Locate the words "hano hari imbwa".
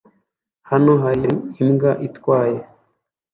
0.69-1.91